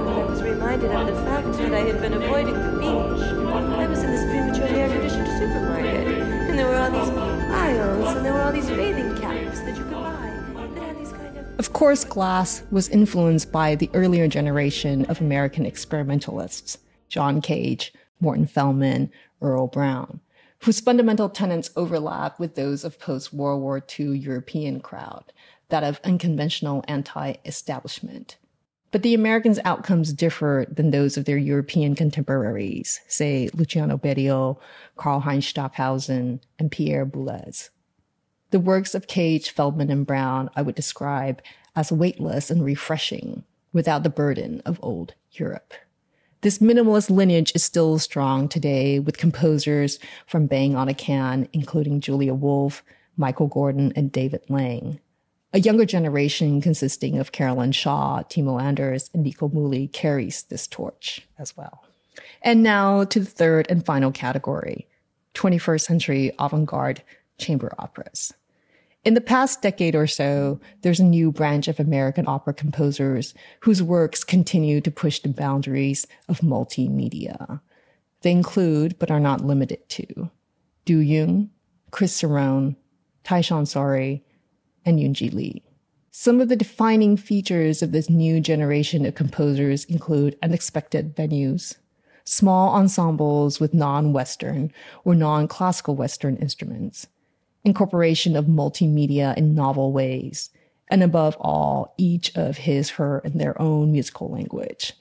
but 0.00 0.08
I 0.08 0.24
was 0.24 0.42
reminded 0.42 0.90
of 0.90 1.06
the 1.06 1.14
fact 1.22 1.52
that 1.58 1.74
I 1.74 1.80
had 1.80 2.00
been 2.00 2.14
avoiding 2.14 2.54
the 2.54 2.78
beach. 2.78 3.22
I 3.54 3.86
was 3.86 4.02
in 4.02 4.10
this 4.10 4.24
prematurely 4.24 4.80
air-conditioned 4.80 5.28
supermarket, 5.38 6.08
and 6.48 6.58
there 6.58 6.66
were 6.66 6.76
all 6.76 6.90
these 6.90 7.10
aisles, 7.10 8.16
and 8.16 8.26
there 8.26 8.32
were 8.32 8.42
all 8.42 8.52
these 8.52 8.68
bathing 8.68 9.16
caps 9.20 9.60
that 9.60 9.76
you 9.76 9.84
could 9.84 9.92
buy. 9.92 10.24
Of 11.58 11.72
course, 11.72 12.04
Glass 12.04 12.62
was 12.70 12.88
influenced 12.88 13.52
by 13.52 13.76
the 13.76 13.88
earlier 13.94 14.26
generation 14.26 15.04
of 15.06 15.20
American 15.20 15.64
experimentalists, 15.64 16.78
John 17.08 17.40
Cage, 17.40 17.92
Morton 18.20 18.46
Feldman, 18.46 19.10
Earle 19.40 19.68
Brown, 19.68 20.20
whose 20.60 20.80
fundamental 20.80 21.28
tenets 21.28 21.70
overlap 21.76 22.40
with 22.40 22.54
those 22.56 22.84
of 22.84 22.98
post 22.98 23.32
World 23.32 23.62
War 23.62 23.82
II 23.98 24.18
European 24.18 24.80
crowd, 24.80 25.32
that 25.68 25.84
of 25.84 26.00
unconventional 26.04 26.84
anti 26.88 27.34
establishment. 27.44 28.36
But 28.94 29.02
the 29.02 29.14
Americans' 29.14 29.58
outcomes 29.64 30.12
differ 30.12 30.66
than 30.70 30.92
those 30.92 31.16
of 31.16 31.24
their 31.24 31.36
European 31.36 31.96
contemporaries, 31.96 33.00
say 33.08 33.50
Luciano 33.52 33.98
Berio, 33.98 34.56
Karlheinz 34.96 35.42
Stockhausen, 35.42 36.40
and 36.60 36.70
Pierre 36.70 37.04
Boulez. 37.04 37.70
The 38.52 38.60
works 38.60 38.94
of 38.94 39.08
Cage, 39.08 39.50
Feldman, 39.50 39.90
and 39.90 40.06
Brown 40.06 40.48
I 40.54 40.62
would 40.62 40.76
describe 40.76 41.42
as 41.74 41.90
weightless 41.90 42.52
and 42.52 42.64
refreshing 42.64 43.42
without 43.72 44.04
the 44.04 44.10
burden 44.10 44.62
of 44.64 44.78
old 44.80 45.14
Europe. 45.32 45.74
This 46.42 46.58
minimalist 46.60 47.10
lineage 47.10 47.50
is 47.52 47.64
still 47.64 47.98
strong 47.98 48.48
today 48.48 49.00
with 49.00 49.18
composers 49.18 49.98
from 50.24 50.46
Bang 50.46 50.76
on 50.76 50.88
a 50.88 50.94
Can, 50.94 51.48
including 51.52 51.98
Julia 51.98 52.32
Wolfe, 52.32 52.84
Michael 53.16 53.48
Gordon, 53.48 53.92
and 53.96 54.12
David 54.12 54.42
Lang. 54.48 55.00
A 55.54 55.60
younger 55.60 55.84
generation 55.84 56.60
consisting 56.60 57.16
of 57.16 57.30
Caroline 57.30 57.70
Shaw, 57.70 58.24
Timo 58.24 58.60
Andres, 58.60 59.08
and 59.14 59.22
Nico 59.22 59.48
Muhly 59.48 59.90
carries 59.92 60.42
this 60.42 60.66
torch 60.66 61.28
as 61.38 61.56
well. 61.56 61.84
And 62.42 62.64
now 62.64 63.04
to 63.04 63.20
the 63.20 63.24
third 63.24 63.68
and 63.70 63.86
final 63.86 64.10
category 64.10 64.88
21st 65.34 65.80
century 65.80 66.32
avant 66.40 66.66
garde 66.66 67.04
chamber 67.38 67.72
operas. 67.78 68.34
In 69.04 69.14
the 69.14 69.20
past 69.20 69.62
decade 69.62 69.94
or 69.94 70.08
so, 70.08 70.58
there's 70.82 70.98
a 70.98 71.04
new 71.04 71.30
branch 71.30 71.68
of 71.68 71.78
American 71.78 72.26
opera 72.26 72.52
composers 72.52 73.32
whose 73.60 73.80
works 73.80 74.24
continue 74.24 74.80
to 74.80 74.90
push 74.90 75.20
the 75.20 75.28
boundaries 75.28 76.04
of 76.28 76.40
multimedia. 76.40 77.60
They 78.22 78.32
include, 78.32 78.98
but 78.98 79.12
are 79.12 79.20
not 79.20 79.44
limited 79.44 79.88
to, 79.90 80.30
Du 80.84 80.98
Yun, 80.98 81.50
Chris 81.92 82.20
Cerrone, 82.20 82.74
Tyshawn 83.22 83.68
Sorey, 83.68 84.24
and 84.84 84.98
Yunji 84.98 85.32
Lee. 85.32 85.62
Some 86.10 86.40
of 86.40 86.48
the 86.48 86.56
defining 86.56 87.16
features 87.16 87.82
of 87.82 87.92
this 87.92 88.08
new 88.08 88.40
generation 88.40 89.04
of 89.04 89.14
composers 89.14 89.84
include 89.86 90.38
unexpected 90.42 91.16
venues, 91.16 91.76
small 92.24 92.74
ensembles 92.74 93.58
with 93.58 93.74
non-Western 93.74 94.72
or 95.04 95.14
non-classical 95.14 95.96
Western 95.96 96.36
instruments, 96.36 97.08
incorporation 97.64 98.36
of 98.36 98.44
multimedia 98.44 99.36
in 99.36 99.54
novel 99.54 99.92
ways, 99.92 100.50
and 100.88 101.02
above 101.02 101.36
all, 101.40 101.94
each 101.98 102.34
of 102.36 102.58
his, 102.58 102.90
her, 102.90 103.18
and 103.24 103.40
their 103.40 103.60
own 103.60 103.90
musical 103.90 104.30
language. 104.30 104.92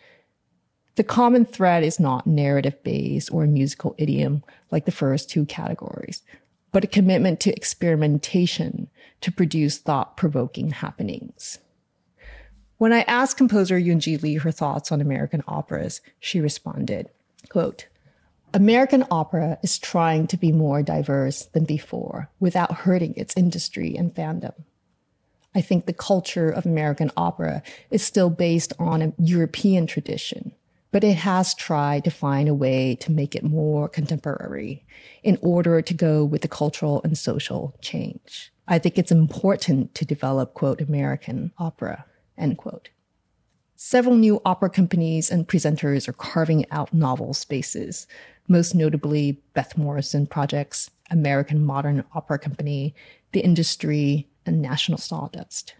The 0.95 1.03
common 1.03 1.45
thread 1.45 1.83
is 1.83 1.99
not 1.99 2.27
narrative 2.27 2.81
based 2.83 3.31
or 3.31 3.45
musical 3.45 3.95
idiom 3.97 4.43
like 4.71 4.85
the 4.85 4.91
first 4.91 5.29
two 5.29 5.45
categories, 5.45 6.21
but 6.73 6.83
a 6.83 6.87
commitment 6.87 7.39
to 7.39 7.55
experimentation 7.55 8.89
to 9.21 9.31
produce 9.31 9.77
thought 9.77 10.17
provoking 10.17 10.71
happenings. 10.71 11.59
When 12.77 12.91
I 12.91 13.03
asked 13.03 13.37
composer 13.37 13.79
Yoonji 13.79 14.21
Lee 14.21 14.35
her 14.35 14.51
thoughts 14.51 14.91
on 14.91 14.99
American 14.99 15.43
operas, 15.47 16.01
she 16.19 16.41
responded, 16.41 17.09
quote, 17.47 17.87
American 18.53 19.05
opera 19.09 19.57
is 19.63 19.79
trying 19.79 20.27
to 20.27 20.37
be 20.37 20.51
more 20.51 20.83
diverse 20.83 21.45
than 21.53 21.63
before 21.63 22.29
without 22.39 22.73
hurting 22.79 23.13
its 23.15 23.37
industry 23.37 23.95
and 23.95 24.13
fandom. 24.13 24.53
I 25.55 25.61
think 25.61 25.85
the 25.85 25.93
culture 25.93 26.49
of 26.49 26.65
American 26.65 27.11
opera 27.15 27.63
is 27.89 28.03
still 28.03 28.29
based 28.29 28.73
on 28.77 29.01
a 29.01 29.13
European 29.17 29.87
tradition, 29.87 30.51
but 30.93 31.03
it 31.03 31.15
has 31.15 31.55
tried 31.55 32.03
to 32.03 32.11
find 32.11 32.47
a 32.47 32.53
way 32.53 32.95
to 32.95 33.11
make 33.11 33.33
it 33.33 33.43
more 33.43 33.89
contemporary 33.89 34.85
in 35.23 35.39
order 35.41 35.81
to 35.81 35.93
go 35.93 36.23
with 36.23 36.43
the 36.43 36.47
cultural 36.47 37.01
and 37.03 37.17
social 37.17 37.75
change. 37.81 38.53
I 38.67 38.77
think 38.77 38.99
it's 38.99 39.11
important 39.11 39.95
to 39.95 40.05
develop, 40.05 40.53
quote, 40.53 40.81
American 40.81 41.51
opera, 41.57 42.05
end 42.37 42.59
quote. 42.59 42.89
Several 43.75 44.15
new 44.15 44.39
opera 44.45 44.69
companies 44.69 45.31
and 45.31 45.47
presenters 45.47 46.07
are 46.07 46.13
carving 46.13 46.69
out 46.69 46.93
novel 46.93 47.33
spaces, 47.33 48.05
most 48.47 48.75
notably 48.75 49.41
Beth 49.55 49.75
Morrison 49.75 50.27
Projects, 50.27 50.91
American 51.09 51.65
Modern 51.65 52.03
Opera 52.13 52.37
Company, 52.37 52.93
The 53.31 53.41
Industry, 53.41 54.29
and 54.45 54.61
National 54.61 54.99
Sawdust 54.99 55.73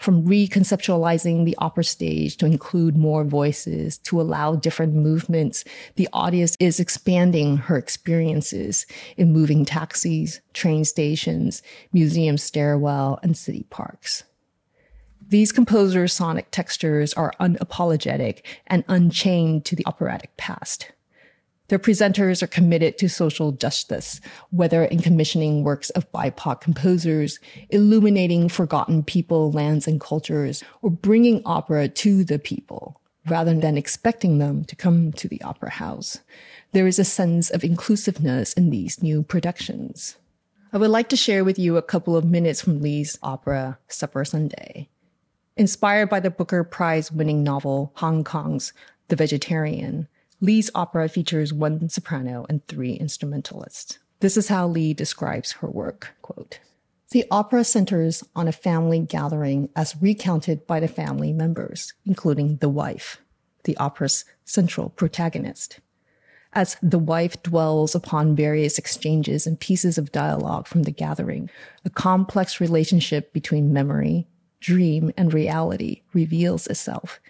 from 0.00 0.24
reconceptualizing 0.24 1.44
the 1.44 1.54
opera 1.58 1.84
stage 1.84 2.38
to 2.38 2.46
include 2.46 2.96
more 2.96 3.22
voices, 3.22 3.98
to 3.98 4.18
allow 4.18 4.56
different 4.56 4.94
movements, 4.94 5.62
the 5.96 6.08
audience 6.14 6.56
is 6.58 6.80
expanding 6.80 7.58
her 7.58 7.76
experiences 7.76 8.86
in 9.18 9.30
moving 9.30 9.66
taxis, 9.66 10.40
train 10.54 10.86
stations, 10.86 11.62
museum 11.92 12.38
stairwell, 12.38 13.20
and 13.22 13.36
city 13.36 13.66
parks. 13.68 14.24
These 15.28 15.52
composers' 15.52 16.14
sonic 16.14 16.50
textures 16.50 17.12
are 17.12 17.34
unapologetic 17.38 18.40
and 18.66 18.84
unchained 18.88 19.66
to 19.66 19.76
the 19.76 19.86
operatic 19.86 20.34
past. 20.38 20.92
Their 21.70 21.78
presenters 21.78 22.42
are 22.42 22.48
committed 22.48 22.98
to 22.98 23.08
social 23.08 23.52
justice, 23.52 24.20
whether 24.50 24.82
in 24.82 25.02
commissioning 25.02 25.62
works 25.62 25.90
of 25.90 26.10
BIPOC 26.10 26.60
composers, 26.60 27.38
illuminating 27.68 28.48
forgotten 28.48 29.04
people, 29.04 29.52
lands, 29.52 29.86
and 29.86 30.00
cultures, 30.00 30.64
or 30.82 30.90
bringing 30.90 31.42
opera 31.46 31.86
to 31.86 32.24
the 32.24 32.40
people, 32.40 33.00
rather 33.28 33.54
than 33.54 33.78
expecting 33.78 34.38
them 34.38 34.64
to 34.64 34.74
come 34.74 35.12
to 35.12 35.28
the 35.28 35.40
opera 35.42 35.70
house. 35.70 36.18
There 36.72 36.88
is 36.88 36.98
a 36.98 37.04
sense 37.04 37.50
of 37.50 37.62
inclusiveness 37.62 38.52
in 38.54 38.70
these 38.70 39.00
new 39.00 39.22
productions. 39.22 40.16
I 40.72 40.78
would 40.78 40.90
like 40.90 41.08
to 41.10 41.16
share 41.16 41.44
with 41.44 41.56
you 41.56 41.76
a 41.76 41.82
couple 41.82 42.16
of 42.16 42.24
minutes 42.24 42.60
from 42.60 42.82
Lee's 42.82 43.16
opera, 43.22 43.78
Supper 43.86 44.24
Sunday. 44.24 44.88
Inspired 45.56 46.08
by 46.08 46.18
the 46.18 46.30
Booker 46.30 46.64
Prize 46.64 47.12
winning 47.12 47.44
novel 47.44 47.92
Han 47.98 48.24
Kang's 48.24 48.72
The 49.06 49.14
Vegetarian, 49.14 50.08
Lee's 50.40 50.70
opera 50.74 51.08
features 51.08 51.52
one 51.52 51.88
soprano 51.88 52.46
and 52.48 52.66
three 52.66 52.94
instrumentalists. 52.94 53.98
This 54.20 54.36
is 54.36 54.48
how 54.48 54.66
Lee 54.66 54.94
describes 54.94 55.52
her 55.52 55.68
work, 55.68 56.14
quote, 56.22 56.60
the 57.10 57.24
opera 57.30 57.64
centers 57.64 58.22
on 58.36 58.46
a 58.46 58.52
family 58.52 59.00
gathering 59.00 59.68
as 59.74 59.96
recounted 60.00 60.66
by 60.66 60.78
the 60.78 60.88
family 60.88 61.32
members, 61.32 61.92
including 62.06 62.56
the 62.58 62.68
wife, 62.68 63.20
the 63.64 63.76
opera's 63.78 64.24
central 64.44 64.90
protagonist. 64.90 65.80
As 66.52 66.76
the 66.82 66.98
wife 66.98 67.42
dwells 67.42 67.94
upon 67.94 68.36
various 68.36 68.78
exchanges 68.78 69.46
and 69.46 69.58
pieces 69.58 69.98
of 69.98 70.12
dialogue 70.12 70.66
from 70.66 70.84
the 70.84 70.92
gathering, 70.92 71.50
a 71.84 71.90
complex 71.90 72.60
relationship 72.60 73.32
between 73.32 73.72
memory, 73.72 74.26
dream, 74.60 75.12
and 75.16 75.34
reality 75.34 76.02
reveals 76.12 76.66
itself, 76.68 77.20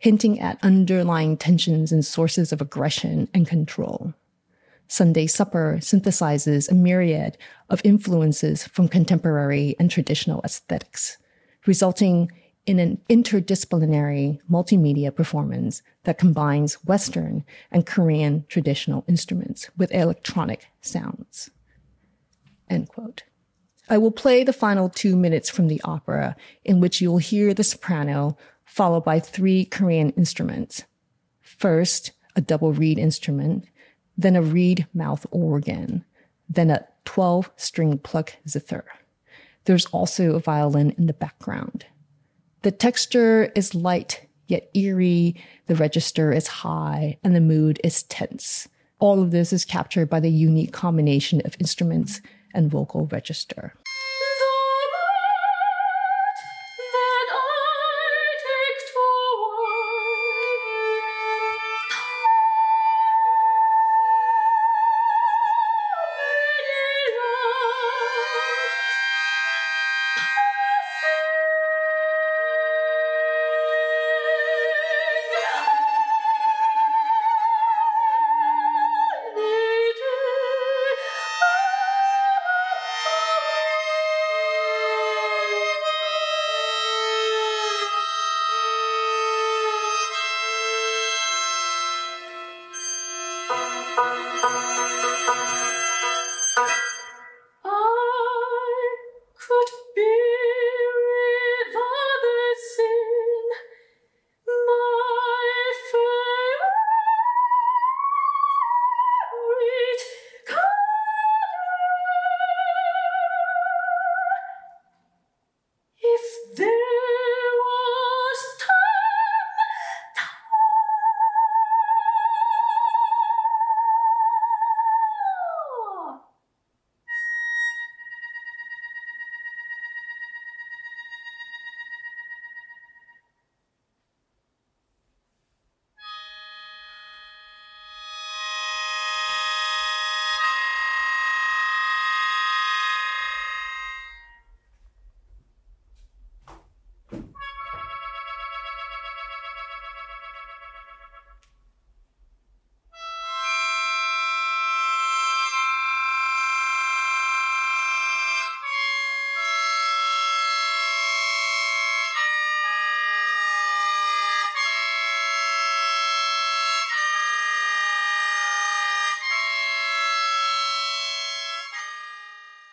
hinting 0.00 0.40
at 0.40 0.58
underlying 0.62 1.36
tensions 1.36 1.92
and 1.92 2.04
sources 2.04 2.52
of 2.52 2.60
aggression 2.60 3.28
and 3.32 3.46
control. 3.46 4.14
Sunday 4.88 5.26
Supper 5.28 5.76
synthesizes 5.80 6.68
a 6.68 6.74
myriad 6.74 7.38
of 7.68 7.82
influences 7.84 8.66
from 8.66 8.88
contemporary 8.88 9.76
and 9.78 9.90
traditional 9.90 10.40
aesthetics, 10.42 11.18
resulting 11.66 12.32
in 12.66 12.78
an 12.78 13.00
interdisciplinary 13.10 14.38
multimedia 14.50 15.14
performance 15.14 15.82
that 16.04 16.18
combines 16.18 16.74
Western 16.86 17.44
and 17.70 17.86
Korean 17.86 18.44
traditional 18.48 19.04
instruments 19.06 19.70
with 19.76 19.92
electronic 19.92 20.66
sounds. 20.80 21.50
End 22.68 22.88
quote. 22.88 23.24
I 23.90 23.98
will 23.98 24.12
play 24.12 24.44
the 24.44 24.52
final 24.52 24.88
two 24.88 25.14
minutes 25.14 25.50
from 25.50 25.68
the 25.68 25.80
opera 25.84 26.36
in 26.64 26.80
which 26.80 27.00
you'll 27.00 27.18
hear 27.18 27.52
the 27.52 27.64
soprano 27.64 28.38
followed 28.70 29.04
by 29.04 29.18
three 29.18 29.64
Korean 29.64 30.10
instruments. 30.10 30.84
First, 31.42 32.12
a 32.36 32.40
double 32.40 32.72
reed 32.72 32.98
instrument, 32.98 33.64
then 34.16 34.36
a 34.36 34.42
reed 34.42 34.86
mouth 34.94 35.26
organ, 35.32 36.04
then 36.48 36.70
a 36.70 36.86
12 37.04 37.50
string 37.56 37.98
pluck 37.98 38.36
zither. 38.48 38.84
There's 39.64 39.86
also 39.86 40.36
a 40.36 40.40
violin 40.40 40.94
in 40.96 41.06
the 41.06 41.12
background. 41.12 41.84
The 42.62 42.70
texture 42.70 43.50
is 43.56 43.74
light 43.74 44.26
yet 44.46 44.70
eerie, 44.74 45.36
the 45.66 45.76
register 45.76 46.32
is 46.32 46.46
high, 46.46 47.18
and 47.22 47.34
the 47.34 47.40
mood 47.40 47.80
is 47.82 48.02
tense. 48.04 48.68
All 48.98 49.22
of 49.22 49.30
this 49.30 49.52
is 49.52 49.64
captured 49.64 50.10
by 50.10 50.20
the 50.20 50.30
unique 50.30 50.72
combination 50.72 51.40
of 51.44 51.56
instruments 51.58 52.20
and 52.54 52.70
vocal 52.70 53.06
register. 53.06 53.74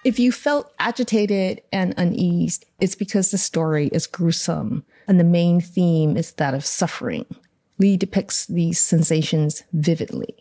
If 0.07 0.19
you 0.19 0.31
felt 0.31 0.71
agitated 0.79 1.63
and 1.73 1.93
uneased, 1.97 2.63
it's 2.79 2.95
because 2.95 3.29
the 3.29 3.37
story 3.37 3.87
is 3.87 4.07
gruesome 4.07 4.85
and 5.05 5.19
the 5.19 5.25
main 5.25 5.59
theme 5.59 6.15
is 6.15 6.31
that 6.35 6.53
of 6.53 6.65
suffering. 6.65 7.25
Lee 7.77 7.97
depicts 7.97 8.45
these 8.45 8.79
sensations 8.79 9.63
vividly. 9.73 10.33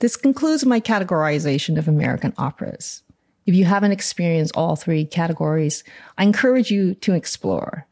This 0.00 0.16
concludes 0.16 0.66
my 0.66 0.80
categorization 0.80 1.78
of 1.78 1.88
American 1.88 2.34
operas. 2.36 3.02
If 3.46 3.54
you 3.54 3.64
haven't 3.64 3.92
experienced 3.92 4.54
all 4.54 4.76
three 4.76 5.06
categories, 5.06 5.82
I 6.18 6.24
encourage 6.24 6.70
you 6.70 6.94
to 6.96 7.14
explore. 7.14 7.86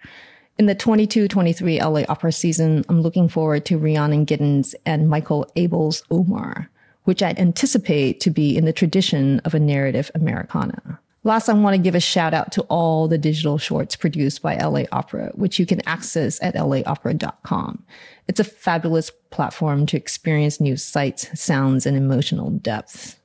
In 0.58 0.66
the 0.66 0.76
22-23 0.76 1.80
LA 1.80 2.02
opera 2.06 2.32
season, 2.32 2.84
I'm 2.90 3.00
looking 3.00 3.30
forward 3.30 3.64
to 3.64 3.78
Rhiannon 3.78 4.26
Giddens 4.26 4.74
and 4.84 5.08
Michael 5.08 5.50
Abels' 5.56 6.02
Omar, 6.10 6.68
which 7.04 7.22
I 7.22 7.34
anticipate 7.38 8.20
to 8.20 8.30
be 8.30 8.58
in 8.58 8.66
the 8.66 8.74
tradition 8.74 9.40
of 9.46 9.54
a 9.54 9.58
narrative 9.58 10.10
Americana. 10.14 11.00
Last, 11.26 11.48
I 11.48 11.54
want 11.54 11.74
to 11.74 11.82
give 11.82 11.94
a 11.94 12.00
shout 12.00 12.34
out 12.34 12.52
to 12.52 12.62
all 12.62 13.08
the 13.08 13.16
digital 13.16 13.56
shorts 13.56 13.96
produced 13.96 14.42
by 14.42 14.56
LA 14.56 14.82
Opera, 14.92 15.32
which 15.34 15.58
you 15.58 15.64
can 15.64 15.80
access 15.88 16.40
at 16.42 16.54
laopera.com. 16.54 17.82
It's 18.28 18.40
a 18.40 18.44
fabulous 18.44 19.10
platform 19.30 19.86
to 19.86 19.96
experience 19.96 20.60
new 20.60 20.76
sights, 20.76 21.28
sounds, 21.40 21.86
and 21.86 21.96
emotional 21.96 22.50
depth. 22.50 23.18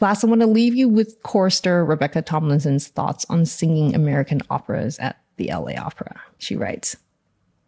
Last, 0.00 0.22
I 0.22 0.26
want 0.26 0.42
to 0.42 0.46
leave 0.46 0.74
you 0.74 0.86
with 0.86 1.22
chorister 1.22 1.82
Rebecca 1.82 2.20
Tomlinson's 2.20 2.88
thoughts 2.88 3.24
on 3.30 3.46
singing 3.46 3.94
American 3.94 4.42
operas 4.50 4.98
at 4.98 5.18
the 5.36 5.48
LA 5.48 5.72
Opera. 5.78 6.20
She 6.36 6.56
writes, 6.56 6.94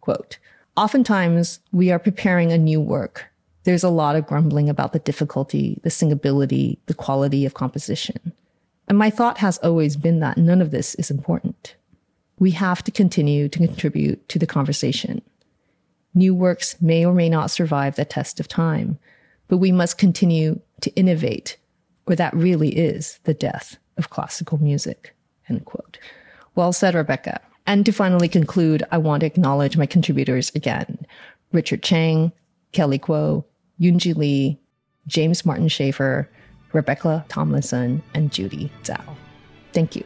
quote, 0.01 0.37
Oftentimes, 0.77 1.59
we 1.71 1.91
are 1.91 1.99
preparing 1.99 2.51
a 2.51 2.57
new 2.59 2.79
work. 2.79 3.25
There's 3.63 3.83
a 3.83 3.89
lot 3.89 4.15
of 4.15 4.27
grumbling 4.27 4.69
about 4.69 4.93
the 4.93 4.99
difficulty, 4.99 5.79
the 5.83 5.89
singability, 5.89 6.77
the 6.85 6.93
quality 6.93 7.45
of 7.45 7.55
composition. 7.55 8.33
And 8.87 8.97
my 8.97 9.09
thought 9.09 9.37
has 9.37 9.57
always 9.59 9.95
been 9.95 10.19
that 10.19 10.37
none 10.37 10.61
of 10.61 10.71
this 10.71 10.95
is 10.95 11.09
important. 11.09 11.75
We 12.39 12.51
have 12.51 12.83
to 12.83 12.91
continue 12.91 13.47
to 13.47 13.59
contribute 13.59 14.27
to 14.29 14.39
the 14.39 14.47
conversation. 14.47 15.21
New 16.13 16.35
works 16.35 16.75
may 16.81 17.05
or 17.05 17.13
may 17.13 17.29
not 17.29 17.51
survive 17.51 17.95
the 17.95 18.05
test 18.05 18.39
of 18.39 18.47
time, 18.47 18.99
but 19.47 19.57
we 19.57 19.71
must 19.71 19.97
continue 19.97 20.59
to 20.81 20.91
innovate, 20.95 21.57
or 22.05 22.15
that 22.15 22.33
really 22.33 22.69
is 22.69 23.19
the 23.23 23.33
death 23.33 23.77
of 23.97 24.09
classical 24.09 24.57
music. 24.57 25.15
End 25.49 25.65
quote. 25.65 25.97
Well 26.55 26.73
said, 26.73 26.95
Rebecca. 26.95 27.39
And 27.65 27.85
to 27.85 27.91
finally 27.91 28.27
conclude, 28.27 28.83
I 28.91 28.97
want 28.97 29.21
to 29.21 29.27
acknowledge 29.27 29.77
my 29.77 29.85
contributors 29.85 30.51
again. 30.53 31.05
Richard 31.51 31.81
Chang, 31.81 32.31
Kelly 32.73 32.99
Kuo, 32.99 33.45
Yunji 33.79 34.15
Lee, 34.15 34.59
James 35.07 35.45
Martin 35.45 35.67
Schaefer, 35.67 36.29
Rebecca 36.73 37.25
Tomlinson, 37.29 38.03
and 38.13 38.31
Judy 38.31 38.71
Tsou. 38.83 38.97
Thank 39.71 39.95
you. 39.95 40.03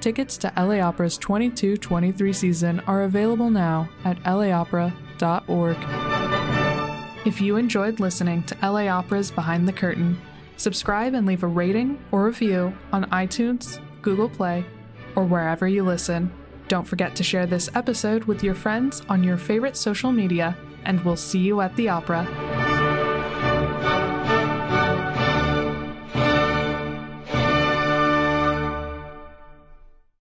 Tickets 0.00 0.38
to 0.38 0.52
LA 0.56 0.80
Opera's 0.80 1.18
22 1.18 1.76
23 1.76 2.32
season 2.32 2.80
are 2.86 3.02
available 3.02 3.50
now 3.50 3.88
at 4.04 4.22
laopera.org. 4.22 5.76
If 7.26 7.40
you 7.40 7.56
enjoyed 7.56 8.00
listening 8.00 8.42
to 8.44 8.56
LA 8.62 8.86
Opera's 8.86 9.30
Behind 9.30 9.68
the 9.68 9.74
Curtain, 9.74 10.18
subscribe 10.56 11.12
and 11.12 11.26
leave 11.26 11.42
a 11.42 11.46
rating 11.46 12.02
or 12.10 12.24
review 12.24 12.72
on 12.92 13.04
iTunes, 13.10 13.78
Google 14.00 14.30
Play, 14.30 14.64
or 15.14 15.24
wherever 15.24 15.68
you 15.68 15.82
listen. 15.82 16.32
Don't 16.68 16.86
forget 16.86 17.14
to 17.16 17.22
share 17.22 17.46
this 17.46 17.68
episode 17.74 18.24
with 18.24 18.42
your 18.42 18.54
friends 18.54 19.02
on 19.08 19.22
your 19.22 19.36
favorite 19.36 19.76
social 19.76 20.12
media, 20.12 20.56
and 20.84 21.04
we'll 21.04 21.16
see 21.16 21.40
you 21.40 21.60
at 21.60 21.76
the 21.76 21.90
opera. 21.90 22.69